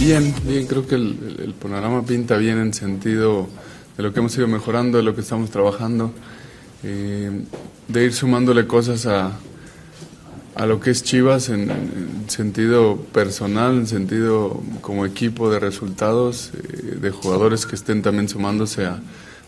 Bien, 0.00 0.34
bien, 0.46 0.66
creo 0.66 0.86
que 0.86 0.94
el, 0.94 1.54
panorama 1.60 2.02
pinta 2.06 2.38
bien 2.38 2.56
en 2.56 2.72
sentido 2.72 3.46
de 3.98 4.02
lo 4.02 4.14
que 4.14 4.20
hemos 4.20 4.34
ido 4.34 4.48
mejorando, 4.48 4.96
de 4.96 5.04
lo 5.04 5.14
que 5.14 5.20
estamos 5.20 5.50
trabajando, 5.50 6.10
eh, 6.82 7.30
de 7.86 8.04
ir 8.04 8.14
sumándole 8.14 8.66
cosas 8.66 9.04
a, 9.04 9.32
a 10.54 10.64
lo 10.64 10.80
que 10.80 10.90
es 10.90 11.02
Chivas 11.02 11.50
en, 11.50 11.70
en 11.70 12.24
sentido 12.28 12.96
personal, 13.12 13.76
en 13.76 13.86
sentido 13.86 14.62
como 14.80 15.04
equipo 15.04 15.50
de 15.50 15.60
resultados, 15.60 16.52
eh, 16.54 16.96
de 16.98 17.10
jugadores 17.10 17.66
que 17.66 17.76
estén 17.76 18.00
también 18.00 18.26
sumándose 18.26 18.86
a, 18.86 19.02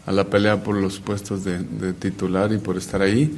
a 0.05 0.13
la 0.13 0.25
pelea 0.25 0.63
por 0.63 0.77
los 0.77 1.01
puestos 1.01 1.45
de, 1.45 1.61
de 1.61 1.95
titular 1.95 2.53
y 2.53 2.59
por 2.59 2.77
estar 2.77 3.01
ahí 3.01 3.35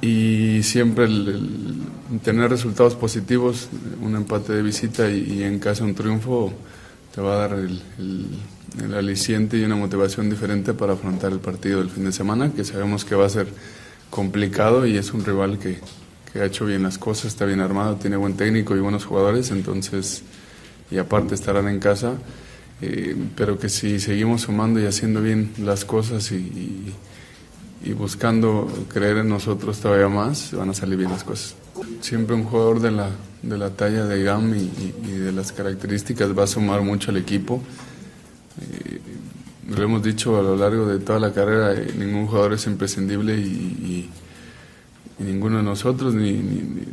y 0.00 0.62
siempre 0.62 1.04
el, 1.04 1.82
tener 2.22 2.50
resultados 2.50 2.94
positivos, 2.94 3.68
un 4.02 4.16
empate 4.16 4.52
de 4.52 4.62
visita 4.62 5.10
y, 5.10 5.42
en 5.42 5.58
casa 5.58 5.84
un 5.84 5.94
triunfo, 5.94 6.52
te 7.14 7.20
va 7.20 7.34
a 7.34 7.48
dar 7.48 7.52
el, 7.58 7.82
el, 7.98 8.26
el, 8.84 8.94
aliciente 8.94 9.56
y 9.56 9.64
una 9.64 9.76
motivación 9.76 10.28
diferente 10.28 10.74
para 10.74 10.92
afrontar 10.92 11.32
el 11.32 11.40
partido 11.40 11.80
del 11.80 11.90
fin 11.90 12.04
de 12.04 12.12
semana, 12.12 12.52
que 12.52 12.64
sabemos 12.64 13.04
que 13.04 13.14
va 13.14 13.26
a 13.26 13.30
ser 13.30 13.48
complicado 14.10 14.86
y 14.86 14.96
es 14.96 15.12
un 15.12 15.24
rival 15.24 15.58
que, 15.58 15.78
que 16.32 16.40
ha 16.40 16.44
hecho 16.44 16.66
bien 16.66 16.82
las 16.82 16.98
cosas, 16.98 17.26
está 17.26 17.44
bien 17.44 17.60
armado, 17.60 17.96
tiene 17.96 18.16
buen 18.16 18.36
técnico 18.36 18.76
y 18.76 18.80
buenos 18.80 19.04
jugadores, 19.04 19.50
entonces, 19.50 20.22
y 20.90 20.98
aparte 20.98 21.34
estarán 21.34 21.68
en 21.68 21.80
casa, 21.80 22.14
eh, 22.82 23.16
pero 23.34 23.58
que 23.58 23.68
si 23.68 23.98
seguimos 23.98 24.42
sumando 24.42 24.78
y 24.78 24.84
haciendo 24.84 25.22
bien 25.22 25.52
las 25.58 25.84
cosas 25.84 26.30
y, 26.32 26.36
y 26.36 26.94
y 27.86 27.92
buscando 27.92 28.68
creer 28.92 29.18
en 29.18 29.28
nosotros 29.28 29.78
todavía 29.78 30.08
más, 30.08 30.52
van 30.52 30.70
a 30.70 30.74
salir 30.74 30.98
bien 30.98 31.10
las 31.10 31.22
cosas. 31.22 31.54
Siempre 32.00 32.34
un 32.34 32.44
jugador 32.44 32.80
de 32.80 32.90
la, 32.90 33.10
de 33.42 33.56
la 33.56 33.70
talla 33.70 34.04
de 34.06 34.24
GAM 34.24 34.54
y, 34.54 34.58
y, 34.58 34.94
y 35.04 35.10
de 35.12 35.32
las 35.32 35.52
características 35.52 36.36
va 36.36 36.44
a 36.44 36.46
sumar 36.46 36.82
mucho 36.82 37.12
al 37.12 37.16
equipo. 37.18 37.62
Eh, 38.60 39.00
lo 39.68 39.82
hemos 39.82 40.02
dicho 40.02 40.38
a 40.38 40.42
lo 40.42 40.56
largo 40.56 40.86
de 40.86 40.98
toda 40.98 41.20
la 41.20 41.32
carrera, 41.32 41.74
eh, 41.74 41.94
ningún 41.96 42.26
jugador 42.26 42.54
es 42.54 42.66
imprescindible 42.66 43.36
y, 43.36 44.10
y 45.18 45.22
ninguno 45.22 45.58
de 45.58 45.62
nosotros 45.62 46.14
ni, 46.14 46.32
ni, 46.32 46.84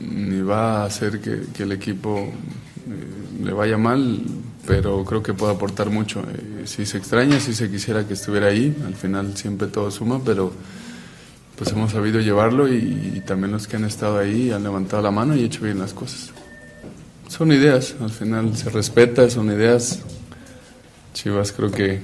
ni, 0.00 0.40
va 0.42 0.82
a 0.82 0.84
hacer 0.86 1.20
que, 1.20 1.42
que 1.54 1.64
el 1.64 1.72
equipo 1.72 2.18
eh, 2.20 3.44
le 3.44 3.52
vaya 3.52 3.78
mal, 3.78 4.22
pero 4.66 5.04
creo 5.04 5.22
que 5.22 5.32
puede 5.34 5.54
aportar 5.54 5.90
mucho. 5.90 6.20
Eh, 6.20 6.62
si 6.66 6.84
se 6.86 6.98
extraña, 6.98 7.40
si 7.40 7.54
se 7.54 7.70
quisiera 7.70 8.06
que 8.06 8.14
estuviera 8.14 8.48
ahí, 8.48 8.74
al 8.86 8.94
final 8.94 9.36
siempre 9.36 9.68
todo 9.68 9.90
suma, 9.90 10.20
pero 10.24 10.52
pues 11.56 11.72
hemos 11.72 11.92
sabido 11.92 12.20
llevarlo 12.20 12.68
y, 12.68 13.12
y, 13.14 13.22
también 13.24 13.52
los 13.52 13.66
que 13.66 13.76
han 13.76 13.84
estado 13.84 14.18
ahí 14.18 14.50
han 14.50 14.62
levantado 14.62 15.02
la 15.02 15.10
mano 15.10 15.34
y 15.34 15.44
hecho 15.44 15.62
bien 15.62 15.78
las 15.78 15.94
cosas. 15.94 16.32
Son 17.28 17.50
ideas, 17.50 17.94
al 18.00 18.10
final 18.10 18.56
se 18.56 18.68
respeta, 18.68 19.28
son 19.30 19.50
ideas. 19.50 20.00
Chivas 21.14 21.52
creo 21.52 21.70
que 21.70 22.00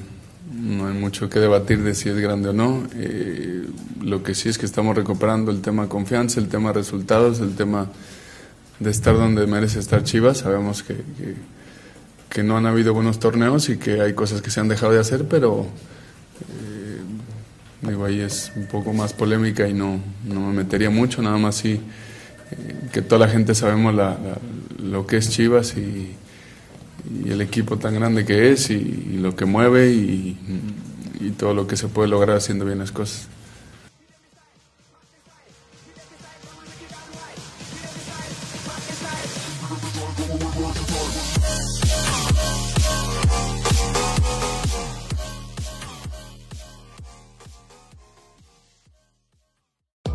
no 0.53 0.87
hay 0.87 0.95
mucho 0.95 1.29
que 1.29 1.39
debatir 1.39 1.83
de 1.83 1.95
si 1.95 2.09
es 2.09 2.17
grande 2.17 2.49
o 2.49 2.53
no. 2.53 2.85
Eh, 2.95 3.67
lo 4.01 4.23
que 4.23 4.35
sí 4.35 4.49
es 4.49 4.59
que 4.59 4.67
estamos 4.67 4.97
recuperando 4.97 5.51
el 5.51 5.61
tema 5.61 5.89
confianza, 5.89 6.41
el 6.41 6.49
tema 6.49 6.73
resultados, 6.73 7.41
el 7.41 7.55
tema 7.55 7.89
de 8.79 8.91
estar 8.91 9.15
donde 9.15 9.47
merece 9.47 9.79
estar 9.79 10.03
Chivas. 10.03 10.39
Sabemos 10.39 10.83
que, 10.83 10.95
que 10.95 11.35
que 12.33 12.43
no 12.43 12.57
han 12.57 12.65
habido 12.65 12.95
buenos 12.95 13.19
torneos 13.19 13.69
y 13.69 13.77
que 13.77 14.01
hay 14.01 14.15
cosas 14.15 14.41
que 14.41 14.51
se 14.51 14.59
han 14.59 14.69
dejado 14.69 14.93
de 14.93 15.01
hacer, 15.01 15.27
pero 15.29 15.67
eh, 17.85 17.97
ahí 18.07 18.21
es 18.21 18.53
un 18.57 18.67
poco 18.67 18.95
más 18.95 19.13
polémica 19.13 19.69
y 19.69 19.75
no, 19.75 20.01
no 20.25 20.41
me 20.41 20.55
metería 20.55 20.89
mucho, 20.89 21.21
nada 21.21 21.37
más 21.37 21.57
sí 21.57 21.79
eh, 22.51 22.75
que 22.91 23.03
toda 23.03 23.27
la 23.27 23.29
gente 23.29 23.55
sabemos 23.55 23.95
lo 24.83 25.07
que 25.07 25.19
es 25.19 25.29
Chivas 25.31 25.77
y, 25.77 26.17
el 27.27 27.41
equipo 27.41 27.79
tan 27.79 27.95
grande 27.95 28.25
que 28.25 28.53
es 28.53 28.71
y, 28.71 28.75
y 28.75 29.19
lo 29.19 29.35
que 29.35 29.45
mueve 29.45 29.91
y, 29.91 30.39
y 31.21 31.31
todo 31.31 31.53
lo 31.53 31.67
que 31.67 31.77
se 31.77 31.89
puede 31.89 32.09
lograr 32.09 32.37
haciendo 32.37 32.65
bien 32.65 32.79
las 32.79 32.93
cosas. 32.93 33.29